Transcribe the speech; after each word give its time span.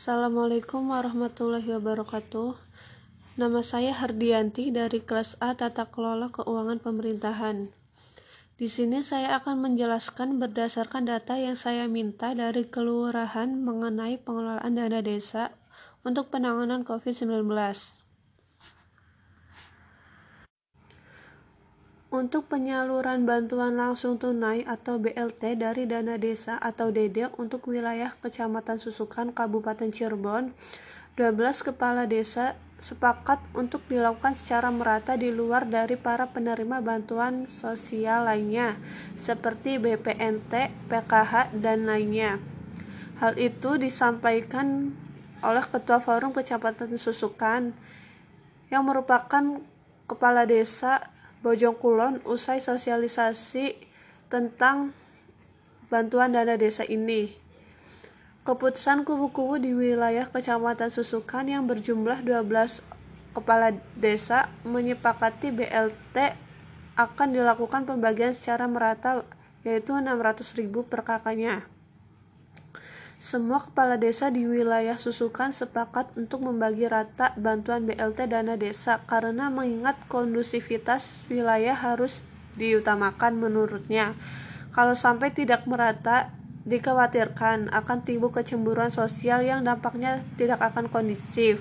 Assalamualaikum 0.00 0.96
warahmatullahi 0.96 1.76
wabarakatuh. 1.76 2.56
Nama 3.36 3.60
saya 3.60 3.92
Hardianti 3.92 4.72
dari 4.72 5.04
kelas 5.04 5.36
A 5.44 5.52
Tata 5.52 5.92
Kelola 5.92 6.32
Keuangan 6.32 6.80
Pemerintahan. 6.80 7.68
Di 8.56 8.72
sini 8.72 9.04
saya 9.04 9.36
akan 9.36 9.60
menjelaskan 9.60 10.40
berdasarkan 10.40 11.04
data 11.04 11.36
yang 11.36 11.52
saya 11.52 11.84
minta 11.84 12.32
dari 12.32 12.64
kelurahan 12.64 13.60
mengenai 13.60 14.16
pengelolaan 14.16 14.72
dana 14.72 15.04
desa 15.04 15.52
untuk 16.00 16.32
penanganan 16.32 16.80
COVID-19. 16.80 17.99
Untuk 22.10 22.50
penyaluran 22.50 23.22
bantuan 23.22 23.78
langsung 23.78 24.18
tunai 24.18 24.66
atau 24.66 24.98
BLT 24.98 25.54
dari 25.62 25.86
dana 25.86 26.18
desa 26.18 26.58
atau 26.58 26.90
DD 26.90 27.30
untuk 27.38 27.70
wilayah 27.70 28.10
Kecamatan 28.18 28.82
Susukan, 28.82 29.30
Kabupaten 29.30 29.94
Cirebon, 29.94 30.50
12 31.14 31.70
kepala 31.70 32.10
desa 32.10 32.58
sepakat 32.82 33.38
untuk 33.54 33.86
dilakukan 33.86 34.34
secara 34.34 34.74
merata 34.74 35.14
di 35.14 35.30
luar 35.30 35.70
dari 35.70 35.94
para 35.94 36.26
penerima 36.26 36.82
bantuan 36.82 37.46
sosial 37.46 38.26
lainnya, 38.26 38.74
seperti 39.14 39.78
BPNT, 39.78 40.74
PKH, 40.90 41.54
dan 41.62 41.86
lainnya. 41.86 42.42
Hal 43.22 43.38
itu 43.38 43.78
disampaikan 43.78 44.98
oleh 45.46 45.62
Ketua 45.62 46.02
Forum 46.02 46.34
Kecamatan 46.34 46.90
Susukan 46.98 47.70
yang 48.66 48.82
merupakan 48.82 49.62
kepala 50.10 50.42
desa 50.42 51.09
Bojong 51.40 51.80
Kulon 51.80 52.20
usai 52.28 52.60
sosialisasi 52.60 53.72
tentang 54.28 54.92
bantuan 55.88 56.36
dana 56.36 56.60
desa 56.60 56.84
ini. 56.84 57.32
Keputusan 58.44 59.08
kubu-kubu 59.08 59.56
di 59.56 59.72
wilayah 59.72 60.28
Kecamatan 60.28 60.92
Susukan 60.92 61.48
yang 61.48 61.64
berjumlah 61.64 62.24
12 62.24 62.84
kepala 63.32 63.72
desa 63.96 64.52
menyepakati 64.68 65.48
BLT 65.48 66.36
akan 67.00 67.28
dilakukan 67.32 67.88
pembagian 67.88 68.36
secara 68.36 68.68
merata 68.68 69.24
yaitu 69.64 69.96
600.000 69.96 70.68
per 70.88 71.00
kakaknya. 71.08 71.64
Semua 73.20 73.60
kepala 73.60 74.00
desa 74.00 74.32
di 74.32 74.48
wilayah 74.48 74.96
Susukan 74.96 75.52
sepakat 75.52 76.16
untuk 76.16 76.40
membagi 76.40 76.88
rata 76.88 77.36
bantuan 77.36 77.84
BLT 77.84 78.32
dana 78.32 78.56
desa 78.56 79.04
karena 79.04 79.52
mengingat 79.52 80.00
kondusivitas 80.08 81.20
wilayah 81.28 81.76
harus 81.76 82.24
diutamakan 82.56 83.36
menurutnya. 83.36 84.16
Kalau 84.72 84.96
sampai 84.96 85.36
tidak 85.36 85.68
merata, 85.68 86.32
dikhawatirkan 86.64 87.68
akan 87.68 87.98
timbul 88.08 88.32
kecemburuan 88.32 88.88
sosial 88.88 89.44
yang 89.44 89.68
dampaknya 89.68 90.24
tidak 90.40 90.56
akan 90.64 90.88
kondisif. 90.88 91.60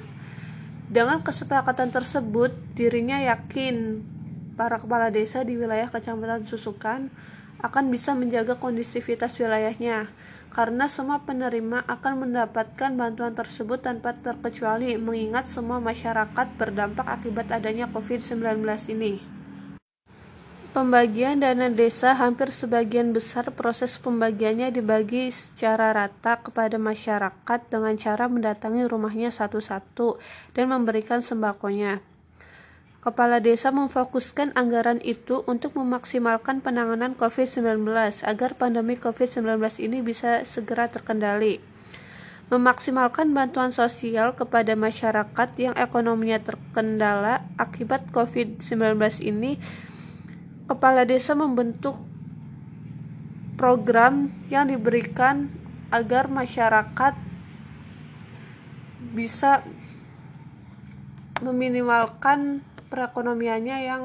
Dengan 0.87 1.19
kesepakatan 1.27 1.91
tersebut, 1.91 2.55
dirinya 2.71 3.19
yakin 3.19 3.99
para 4.55 4.79
kepala 4.79 5.11
desa 5.11 5.43
di 5.43 5.59
wilayah 5.59 5.91
Kecamatan 5.91 6.47
Susukan 6.47 7.11
akan 7.59 7.91
bisa 7.91 8.15
menjaga 8.15 8.55
kondisivitas 8.55 9.35
wilayahnya 9.39 10.07
karena 10.49 10.89
semua 10.89 11.21
penerima 11.23 11.85
akan 11.85 12.25
mendapatkan 12.25 12.91
bantuan 12.97 13.37
tersebut 13.37 13.85
tanpa 13.85 14.17
terkecuali 14.17 14.97
mengingat 14.97 15.45
semua 15.45 15.77
masyarakat 15.77 16.47
berdampak 16.57 17.05
akibat 17.05 17.53
adanya 17.53 17.85
COVID-19 17.93 18.65
ini. 18.97 19.39
Pembagian 20.69 21.41
dana 21.41 21.65
desa 21.65 22.13
hampir 22.13 22.53
sebagian 22.53 23.09
besar 23.09 23.49
proses 23.57 23.97
pembagiannya 23.97 24.69
dibagi 24.69 25.33
secara 25.33 25.89
rata 25.89 26.37
kepada 26.37 26.77
masyarakat 26.77 27.59
dengan 27.73 27.97
cara 27.97 28.29
mendatangi 28.29 28.85
rumahnya 28.85 29.33
satu-satu 29.33 30.21
dan 30.53 30.69
memberikan 30.69 31.25
sembakonya. 31.25 32.08
Kepala 32.99 33.39
desa 33.39 33.71
memfokuskan 33.71 34.51
anggaran 34.59 34.99
itu 34.99 35.47
untuk 35.47 35.79
memaksimalkan 35.79 36.59
penanganan 36.59 37.15
COVID-19 37.15 37.87
agar 38.27 38.59
pandemi 38.59 38.99
COVID-19 38.99 39.55
ini 39.79 40.03
bisa 40.03 40.43
segera 40.43 40.91
terkendali. 40.91 41.63
Memaksimalkan 42.51 43.31
bantuan 43.31 43.71
sosial 43.71 44.35
kepada 44.35 44.75
masyarakat 44.75 45.49
yang 45.55 45.71
ekonominya 45.79 46.43
terkendala 46.43 47.47
akibat 47.55 48.11
COVID-19 48.11 48.67
ini, 49.23 49.55
kepala 50.67 51.07
desa 51.07 51.39
membentuk 51.39 51.95
program 53.55 54.27
yang 54.51 54.67
diberikan 54.67 55.47
agar 55.87 56.27
masyarakat 56.27 57.15
bisa 59.15 59.63
meminimalkan 61.39 62.67
perekonomiannya 62.89 63.77
yang 63.85 64.03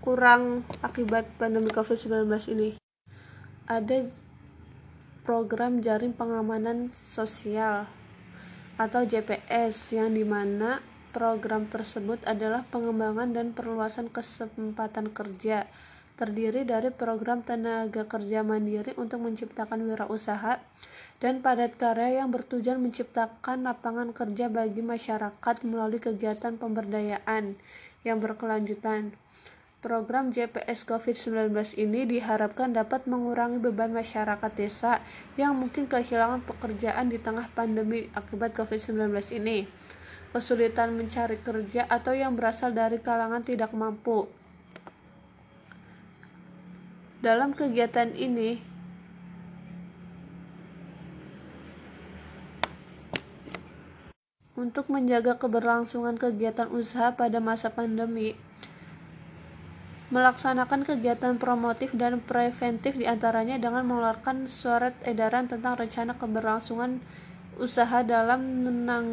kurang 0.00 0.62
akibat 0.80 1.28
pandemi 1.36 1.68
COVID-19 1.74 2.30
ini. 2.54 2.78
Ada 3.66 4.08
program 5.24 5.80
jaring 5.80 6.12
pengamanan 6.12 6.92
sosial 6.92 7.88
atau 8.76 9.06
JPS 9.06 9.96
yang 9.96 10.12
di 10.12 10.26
mana 10.26 10.84
program 11.14 11.70
tersebut 11.70 12.20
adalah 12.26 12.66
pengembangan 12.68 13.30
dan 13.30 13.54
perluasan 13.54 14.10
kesempatan 14.10 15.14
kerja 15.14 15.70
terdiri 16.14 16.62
dari 16.62 16.94
program 16.94 17.42
tenaga 17.42 18.06
kerja 18.06 18.46
mandiri 18.46 18.94
untuk 18.94 19.26
menciptakan 19.26 19.82
wirausaha 19.82 20.62
dan 21.18 21.42
padat 21.42 21.74
karya 21.74 22.22
yang 22.22 22.30
bertujuan 22.30 22.78
menciptakan 22.78 23.66
lapangan 23.66 24.14
kerja 24.14 24.46
bagi 24.46 24.82
masyarakat 24.82 25.56
melalui 25.66 25.98
kegiatan 25.98 26.54
pemberdayaan 26.54 27.58
yang 28.06 28.18
berkelanjutan. 28.22 29.18
Program 29.84 30.32
JPS 30.32 30.88
COVID-19 30.88 31.52
ini 31.76 32.08
diharapkan 32.08 32.72
dapat 32.72 33.04
mengurangi 33.04 33.60
beban 33.60 33.92
masyarakat 33.92 34.52
desa 34.56 35.04
yang 35.36 35.52
mungkin 35.52 35.84
kehilangan 35.84 36.40
pekerjaan 36.40 37.12
di 37.12 37.20
tengah 37.20 37.52
pandemi 37.52 38.08
akibat 38.16 38.56
COVID-19 38.56 39.12
ini, 39.36 39.68
kesulitan 40.32 40.96
mencari 40.96 41.36
kerja 41.36 41.84
atau 41.84 42.16
yang 42.16 42.32
berasal 42.32 42.72
dari 42.72 42.96
kalangan 42.96 43.44
tidak 43.44 43.76
mampu. 43.76 44.24
Dalam 47.24 47.56
kegiatan 47.56 48.12
ini, 48.12 48.60
untuk 54.60 54.92
menjaga 54.92 55.40
keberlangsungan 55.40 56.20
kegiatan 56.20 56.68
usaha 56.68 57.16
pada 57.16 57.40
masa 57.40 57.72
pandemi, 57.72 58.36
melaksanakan 60.12 60.84
kegiatan 60.84 61.40
promotif 61.40 61.96
dan 61.96 62.20
preventif 62.20 62.92
di 62.92 63.08
antaranya 63.08 63.56
dengan 63.56 63.88
mengeluarkan 63.88 64.44
surat 64.44 64.92
edaran 65.08 65.48
tentang 65.48 65.80
rencana 65.80 66.20
keberlangsungan 66.20 67.00
usaha 67.56 68.04
dalam 68.04 68.68
menang, 68.68 69.08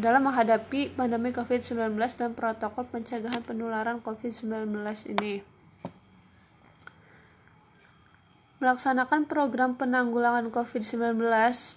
dalam 0.00 0.24
menghadapi 0.24 0.96
pandemi 0.96 1.36
COVID-19 1.36 2.00
dan 2.16 2.32
protokol 2.32 2.88
pencegahan 2.88 3.44
penularan 3.44 4.00
COVID-19 4.00 4.72
ini. 5.12 5.59
Melaksanakan 8.60 9.24
program 9.24 9.80
penanggulangan 9.80 10.52
COVID-19, 10.52 11.16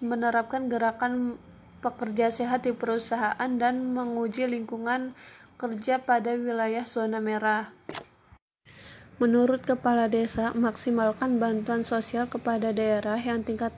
menerapkan 0.03 0.67
gerakan 0.67 1.39
pekerja 1.79 2.27
sehat 2.27 2.67
di 2.67 2.75
perusahaan 2.75 3.47
dan 3.55 3.95
menguji 3.95 4.43
lingkungan 4.51 5.15
kerja 5.55 6.03
pada 6.03 6.35
wilayah 6.35 6.83
zona 6.83 7.23
merah. 7.23 7.71
Menurut 9.15 9.63
kepala 9.63 10.11
desa, 10.11 10.51
maksimalkan 10.51 11.39
bantuan 11.39 11.87
sosial 11.87 12.27
kepada 12.27 12.75
daerah 12.75 13.15
yang 13.15 13.47
tingkat 13.47 13.71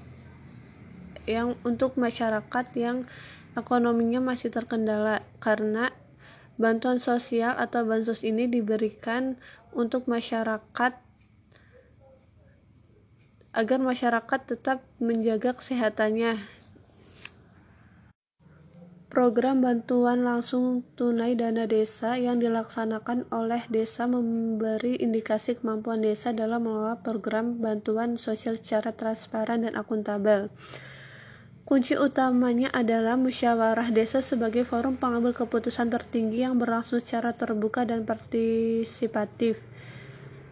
yang 1.30 1.54
untuk 1.62 2.02
masyarakat 2.02 2.66
yang 2.74 3.06
ekonominya 3.54 4.18
masih 4.18 4.50
terkendala 4.50 5.22
karena 5.38 5.94
bantuan 6.58 6.98
sosial 6.98 7.54
atau 7.54 7.86
bansos 7.86 8.26
ini 8.26 8.50
diberikan 8.50 9.38
untuk 9.78 10.10
masyarakat 10.10 11.05
agar 13.56 13.80
masyarakat 13.80 14.40
tetap 14.44 14.84
menjaga 15.00 15.56
kesehatannya. 15.56 16.44
Program 19.08 19.64
bantuan 19.64 20.28
langsung 20.28 20.84
tunai 21.00 21.40
dana 21.40 21.64
desa 21.64 22.20
yang 22.20 22.36
dilaksanakan 22.36 23.32
oleh 23.32 23.64
desa 23.72 24.12
memberi 24.12 25.00
indikasi 25.00 25.56
kemampuan 25.56 26.04
desa 26.04 26.36
dalam 26.36 26.68
mengelola 26.68 27.00
program 27.00 27.56
bantuan 27.64 28.20
sosial 28.20 28.60
secara 28.60 28.92
transparan 28.92 29.64
dan 29.64 29.80
akuntabel. 29.80 30.52
Kunci 31.64 31.96
utamanya 31.96 32.68
adalah 32.76 33.16
musyawarah 33.16 33.88
desa 33.96 34.20
sebagai 34.20 34.68
forum 34.68 35.00
pengambil 35.00 35.32
keputusan 35.32 35.88
tertinggi 35.88 36.44
yang 36.44 36.60
berlangsung 36.60 37.00
secara 37.00 37.32
terbuka 37.32 37.88
dan 37.88 38.04
partisipatif. 38.04 39.64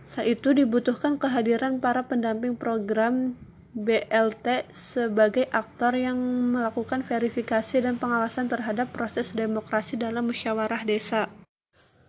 Saat 0.03 0.27
itu 0.27 0.51
dibutuhkan 0.51 1.15
kehadiran 1.15 1.79
para 1.79 2.05
pendamping 2.05 2.59
program 2.59 3.39
BLT 3.73 4.69
sebagai 4.69 5.49
aktor 5.49 5.97
yang 5.97 6.19
melakukan 6.53 7.01
verifikasi 7.01 7.81
dan 7.81 7.97
pengawasan 7.97 8.45
terhadap 8.45 8.93
proses 8.93 9.33
demokrasi 9.33 9.97
dalam 9.97 10.29
musyawarah 10.29 10.85
desa. 10.85 11.25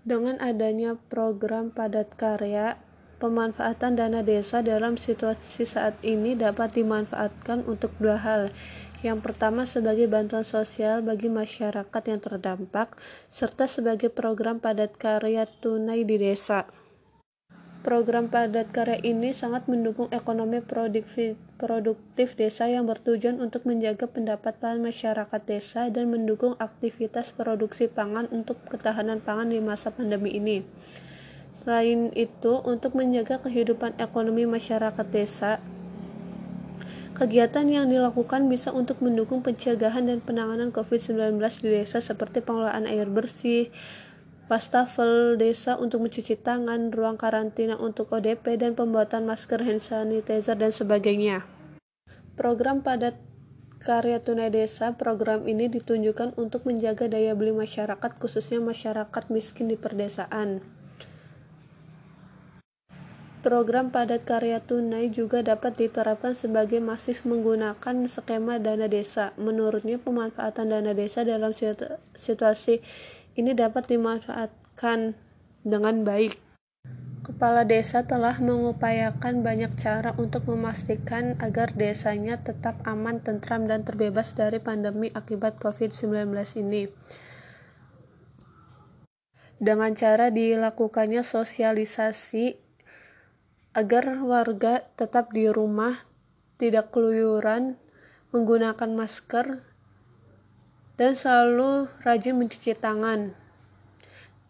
Dengan 0.04 0.36
adanya 0.44 1.00
program 1.08 1.72
padat 1.72 2.12
karya, 2.20 2.76
pemanfaatan 3.16 3.96
dana 3.96 4.20
desa 4.20 4.60
dalam 4.60 5.00
situasi 5.00 5.64
saat 5.64 5.96
ini 6.04 6.36
dapat 6.36 6.76
dimanfaatkan 6.76 7.64
untuk 7.64 7.96
dua 7.96 8.20
hal. 8.20 8.52
Yang 9.00 9.24
pertama 9.24 9.64
sebagai 9.64 10.04
bantuan 10.04 10.44
sosial 10.44 11.00
bagi 11.00 11.32
masyarakat 11.32 12.02
yang 12.04 12.20
terdampak, 12.20 12.92
serta 13.32 13.64
sebagai 13.64 14.12
program 14.12 14.60
padat 14.60 15.00
karya 15.00 15.48
tunai 15.48 16.04
di 16.04 16.20
desa. 16.20 16.68
Program 17.84 18.32
padat 18.32 18.72
karya 18.72 18.96
ini 19.04 19.36
sangat 19.36 19.68
mendukung 19.68 20.08
ekonomi 20.08 20.64
produktif 20.64 22.32
desa 22.32 22.64
yang 22.64 22.88
bertujuan 22.88 23.44
untuk 23.44 23.68
menjaga 23.68 24.08
pendapatan 24.08 24.80
masyarakat 24.80 25.40
desa 25.44 25.92
dan 25.92 26.08
mendukung 26.08 26.56
aktivitas 26.56 27.36
produksi 27.36 27.92
pangan 27.92 28.24
untuk 28.32 28.56
ketahanan 28.72 29.20
pangan 29.20 29.52
di 29.52 29.60
masa 29.60 29.92
pandemi 29.92 30.32
ini. 30.32 30.64
Selain 31.52 32.08
itu, 32.16 32.56
untuk 32.64 32.96
menjaga 32.96 33.44
kehidupan 33.44 34.00
ekonomi 34.00 34.48
masyarakat 34.48 35.06
desa, 35.12 35.60
kegiatan 37.12 37.68
yang 37.68 37.92
dilakukan 37.92 38.48
bisa 38.48 38.72
untuk 38.72 39.04
mendukung 39.04 39.44
pencegahan 39.44 40.08
dan 40.08 40.24
penanganan 40.24 40.72
COVID-19 40.72 41.36
di 41.60 41.68
desa 41.68 42.00
seperti 42.00 42.40
pengelolaan 42.40 42.88
air 42.88 43.12
bersih, 43.12 43.68
wastafel 44.44 45.40
desa 45.40 45.80
untuk 45.80 46.04
mencuci 46.04 46.36
tangan, 46.36 46.92
ruang 46.92 47.16
karantina 47.16 47.80
untuk 47.80 48.12
ODP, 48.12 48.60
dan 48.60 48.76
pembuatan 48.76 49.24
masker 49.24 49.64
hand 49.64 49.80
sanitizer 49.80 50.56
dan 50.56 50.68
sebagainya. 50.68 51.48
Program 52.36 52.84
padat 52.84 53.16
karya 53.80 54.20
tunai 54.20 54.52
desa, 54.52 54.96
program 54.96 55.48
ini 55.48 55.68
ditunjukkan 55.72 56.36
untuk 56.36 56.68
menjaga 56.68 57.08
daya 57.08 57.32
beli 57.32 57.56
masyarakat, 57.56 58.10
khususnya 58.20 58.60
masyarakat 58.60 59.24
miskin 59.32 59.72
di 59.72 59.80
perdesaan. 59.80 60.60
Program 63.44 63.92
padat 63.92 64.24
karya 64.24 64.56
tunai 64.56 65.12
juga 65.12 65.44
dapat 65.44 65.76
diterapkan 65.76 66.32
sebagai 66.32 66.80
masif 66.80 67.28
menggunakan 67.28 68.08
skema 68.08 68.56
dana 68.56 68.88
desa. 68.88 69.36
Menurutnya, 69.36 70.00
pemanfaatan 70.00 70.72
dana 70.72 70.96
desa 70.96 71.28
dalam 71.28 71.52
situasi 72.16 72.80
ini 73.34 73.54
dapat 73.54 73.90
dimanfaatkan 73.90 75.18
dengan 75.66 76.06
baik. 76.06 76.38
Kepala 77.24 77.64
desa 77.64 78.04
telah 78.04 78.36
mengupayakan 78.36 79.40
banyak 79.40 79.72
cara 79.80 80.12
untuk 80.20 80.44
memastikan 80.44 81.40
agar 81.40 81.72
desanya 81.72 82.36
tetap 82.44 82.84
aman, 82.84 83.24
tentram, 83.24 83.64
dan 83.64 83.80
terbebas 83.80 84.36
dari 84.36 84.60
pandemi 84.60 85.08
akibat 85.08 85.56
COVID-19 85.56 86.30
ini. 86.60 86.92
Dengan 89.56 89.96
cara 89.96 90.28
dilakukannya 90.28 91.24
sosialisasi 91.24 92.60
agar 93.72 94.20
warga 94.20 94.84
tetap 94.92 95.32
di 95.32 95.48
rumah, 95.48 96.04
tidak 96.60 96.92
keluyuran, 96.92 97.80
menggunakan 98.36 98.90
masker, 98.92 99.64
dan 100.94 101.18
selalu 101.18 101.90
rajin 102.06 102.38
mencuci 102.38 102.74
tangan 102.78 103.34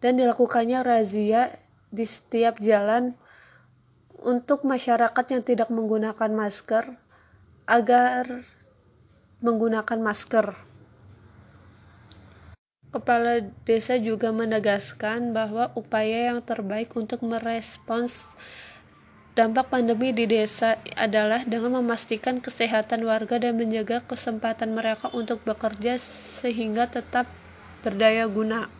dan 0.01 0.21
dilakukannya 0.21 0.85
razia 0.85 1.57
di 1.89 2.05
setiap 2.05 2.61
jalan 2.61 3.17
untuk 4.21 4.65
masyarakat 4.65 5.25
yang 5.31 5.43
tidak 5.45 5.69
menggunakan 5.73 6.31
masker 6.33 6.97
agar 7.65 8.45
menggunakan 9.41 9.99
masker. 10.01 10.53
Kepala 12.93 13.43
desa 13.67 13.99
juga 13.99 14.31
menegaskan 14.31 15.35
bahwa 15.35 15.67
upaya 15.75 16.31
yang 16.31 16.39
terbaik 16.39 16.95
untuk 16.95 17.19
merespons 17.27 18.23
Dampak 19.35 19.67
pandemi 19.67 20.15
di 20.15 20.23
desa 20.31 20.79
adalah 20.95 21.43
dengan 21.43 21.83
memastikan 21.83 22.39
kesehatan 22.39 23.03
warga 23.03 23.35
dan 23.35 23.59
menjaga 23.59 23.99
kesempatan 24.07 24.71
mereka 24.71 25.11
untuk 25.11 25.43
bekerja 25.43 25.99
sehingga 26.39 26.87
tetap 26.87 27.27
berdaya 27.83 28.31
guna. 28.31 28.71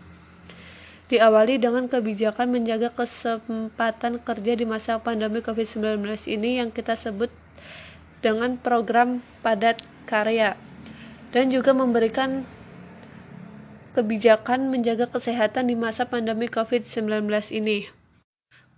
Diawali 1.11 1.59
dengan 1.59 1.91
kebijakan 1.91 2.55
menjaga 2.55 2.87
kesempatan 2.95 4.23
kerja 4.23 4.53
di 4.55 4.63
masa 4.63 4.95
pandemi 5.03 5.43
COVID-19 5.43 6.07
ini 6.31 6.63
yang 6.63 6.71
kita 6.71 6.95
sebut 6.95 7.27
dengan 8.23 8.55
program 8.55 9.19
padat 9.43 9.83
karya 10.07 10.55
dan 11.35 11.51
juga 11.51 11.75
memberikan 11.75 12.47
kebijakan 13.91 14.71
menjaga 14.71 15.11
kesehatan 15.11 15.67
di 15.67 15.75
masa 15.75 16.07
pandemi 16.07 16.47
COVID-19 16.47 17.27
ini. 17.51 17.91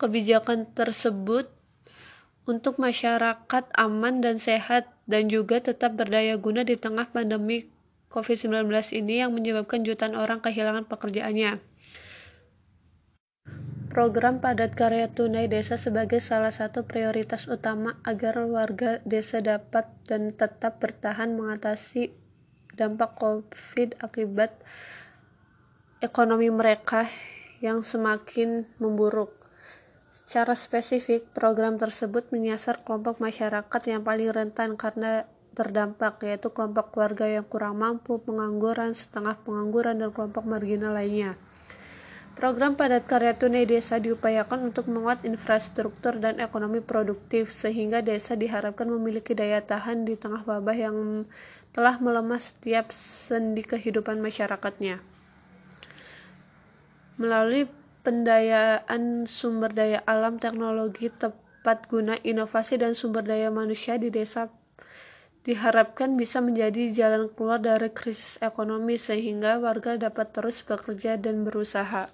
Kebijakan 0.02 0.74
tersebut 0.74 1.57
untuk 2.48 2.80
masyarakat 2.80 3.64
aman 3.76 4.24
dan 4.24 4.40
sehat 4.40 4.88
dan 5.04 5.28
juga 5.28 5.60
tetap 5.60 6.00
berdaya 6.00 6.40
guna 6.40 6.64
di 6.64 6.80
tengah 6.80 7.12
pandemi 7.12 7.68
COVID-19 8.08 8.72
ini 8.96 9.20
yang 9.20 9.36
menyebabkan 9.36 9.84
jutaan 9.84 10.16
orang 10.16 10.40
kehilangan 10.40 10.88
pekerjaannya. 10.88 11.60
Program 13.92 14.40
padat 14.40 14.78
karya 14.78 15.12
tunai 15.12 15.52
desa 15.52 15.76
sebagai 15.76 16.24
salah 16.24 16.52
satu 16.54 16.88
prioritas 16.88 17.50
utama 17.52 18.00
agar 18.08 18.40
warga 18.48 19.04
desa 19.04 19.44
dapat 19.44 19.90
dan 20.08 20.32
tetap 20.32 20.80
bertahan 20.80 21.36
mengatasi 21.36 22.14
dampak 22.78 23.18
COVID 23.18 23.98
akibat 24.00 24.54
ekonomi 26.00 26.48
mereka 26.54 27.10
yang 27.60 27.82
semakin 27.82 28.70
memburuk. 28.78 29.37
Secara 30.18 30.58
spesifik, 30.58 31.30
program 31.30 31.78
tersebut 31.78 32.34
menyasar 32.34 32.82
kelompok 32.82 33.22
masyarakat 33.22 33.82
yang 33.86 34.02
paling 34.02 34.34
rentan 34.34 34.74
karena 34.74 35.30
terdampak, 35.54 36.18
yaitu 36.26 36.50
kelompok 36.50 36.90
keluarga 36.90 37.30
yang 37.30 37.46
kurang 37.46 37.78
mampu, 37.78 38.18
pengangguran, 38.26 38.98
setengah 38.98 39.38
pengangguran, 39.46 40.02
dan 40.02 40.10
kelompok 40.10 40.42
marginal 40.50 40.98
lainnya. 40.98 41.38
Program 42.34 42.74
padat 42.74 43.06
karya 43.06 43.38
tunai 43.38 43.70
desa 43.70 44.02
diupayakan 44.02 44.74
untuk 44.74 44.90
menguat 44.90 45.22
infrastruktur 45.22 46.18
dan 46.18 46.42
ekonomi 46.42 46.82
produktif, 46.82 47.54
sehingga 47.54 48.02
desa 48.02 48.34
diharapkan 48.34 48.90
memiliki 48.90 49.38
daya 49.38 49.62
tahan 49.62 50.02
di 50.02 50.18
tengah 50.18 50.42
wabah 50.50 50.78
yang 50.78 51.30
telah 51.78 52.02
melemah 52.02 52.42
setiap 52.42 52.90
sendi 52.90 53.62
kehidupan 53.62 54.18
masyarakatnya. 54.18 54.98
Melalui 57.22 57.70
pendayaan 58.08 59.28
sumber 59.28 59.76
daya 59.76 60.00
alam, 60.08 60.40
teknologi 60.40 61.12
tepat 61.12 61.92
guna, 61.92 62.16
inovasi 62.24 62.80
dan 62.80 62.96
sumber 62.96 63.28
daya 63.28 63.52
manusia 63.52 64.00
di 64.00 64.08
desa 64.08 64.48
diharapkan 65.44 66.20
bisa 66.20 66.44
menjadi 66.44 66.92
jalan 66.92 67.32
keluar 67.32 67.60
dari 67.60 67.88
krisis 67.92 68.36
ekonomi 68.44 69.00
sehingga 69.00 69.60
warga 69.60 69.96
dapat 69.96 70.36
terus 70.36 70.64
bekerja 70.64 71.16
dan 71.20 71.48
berusaha. 71.48 72.12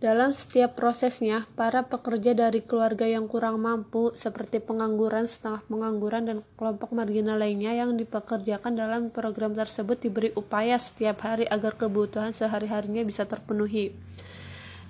Dalam 0.00 0.32
setiap 0.32 0.80
prosesnya, 0.80 1.44
para 1.60 1.84
pekerja 1.84 2.32
dari 2.32 2.64
keluarga 2.64 3.04
yang 3.04 3.28
kurang 3.28 3.60
mampu, 3.60 4.16
seperti 4.16 4.56
pengangguran, 4.56 5.28
setengah 5.28 5.60
pengangguran, 5.68 6.24
dan 6.24 6.38
kelompok 6.56 6.96
marginal 6.96 7.36
lainnya 7.36 7.76
yang 7.76 7.92
dipekerjakan 8.00 8.80
dalam 8.80 9.12
program 9.12 9.52
tersebut 9.52 10.00
diberi 10.00 10.32
upaya 10.32 10.80
setiap 10.80 11.20
hari 11.20 11.44
agar 11.52 11.76
kebutuhan 11.76 12.32
sehari-harinya 12.32 13.04
bisa 13.04 13.28
terpenuhi. 13.28 13.92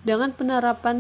Dengan 0.07 0.31
penerapan 0.31 0.99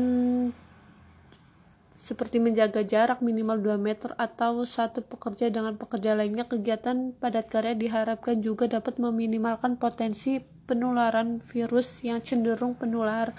seperti 1.94 2.42
menjaga 2.42 2.82
jarak 2.82 3.22
minimal 3.22 3.62
2 3.62 3.78
meter 3.78 4.10
atau 4.18 4.66
satu 4.66 5.06
pekerja 5.06 5.54
dengan 5.54 5.78
pekerja 5.78 6.18
lainnya, 6.18 6.50
kegiatan 6.50 7.14
padat 7.14 7.46
karya 7.46 7.78
diharapkan 7.78 8.42
juga 8.42 8.66
dapat 8.66 8.98
meminimalkan 8.98 9.78
potensi 9.78 10.42
penularan 10.66 11.38
virus 11.46 12.02
yang 12.02 12.18
cenderung 12.18 12.74
penular 12.74 13.38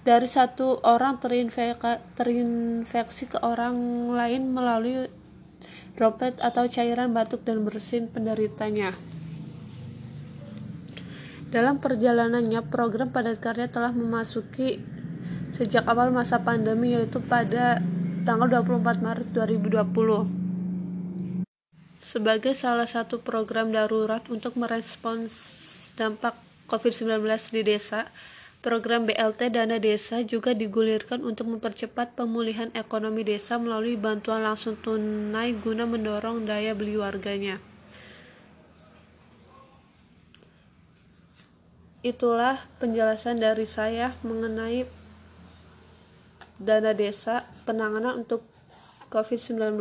dari 0.00 0.24
satu 0.24 0.80
orang 0.80 1.20
terinfeksi 2.16 3.24
ke 3.28 3.38
orang 3.44 3.76
lain 4.16 4.48
melalui 4.48 5.12
droplet 5.92 6.32
atau 6.40 6.64
cairan 6.64 7.12
batuk 7.12 7.44
dan 7.44 7.60
bersin 7.60 8.08
penderitanya. 8.08 8.96
Dalam 11.50 11.82
perjalanannya, 11.82 12.62
program 12.70 13.10
padat 13.10 13.42
karya 13.42 13.66
telah 13.66 13.90
memasuki 13.90 14.78
sejak 15.50 15.82
awal 15.90 16.14
masa 16.14 16.46
pandemi 16.46 16.94
yaitu 16.94 17.18
pada 17.18 17.82
tanggal 18.22 18.62
24 18.62 19.02
Maret 19.02 19.28
2020. 19.34 20.40
Sebagai 22.00 22.56
salah 22.56 22.88
satu 22.88 23.20
program 23.20 23.74
darurat 23.74 24.24
untuk 24.30 24.56
merespons 24.56 25.34
dampak 25.98 26.38
COVID-19 26.70 27.18
di 27.50 27.60
desa, 27.66 28.08
Program 28.60 29.08
BLT 29.08 29.56
Dana 29.56 29.80
Desa 29.80 30.20
juga 30.20 30.52
digulirkan 30.52 31.24
untuk 31.24 31.48
mempercepat 31.48 32.12
pemulihan 32.12 32.68
ekonomi 32.76 33.24
desa 33.24 33.56
melalui 33.56 33.96
bantuan 33.96 34.44
langsung 34.44 34.76
tunai 34.76 35.56
guna 35.56 35.88
mendorong 35.88 36.44
daya 36.44 36.76
beli 36.76 37.00
warganya. 37.00 37.56
Itulah 42.04 42.60
penjelasan 42.76 43.40
dari 43.40 43.64
saya 43.64 44.20
mengenai 44.20 44.84
dana 46.60 46.92
desa 46.92 47.48
penanganan 47.64 48.28
untuk 48.28 48.44
COVID-19. 49.08 49.80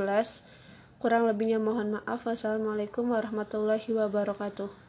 Kurang 1.03 1.27
lebihnya 1.27 1.59
mohon 1.59 1.99
maaf. 1.99 2.23
Wassalamualaikum 2.23 3.11
warahmatullahi 3.11 3.91
wabarakatuh. 3.91 4.87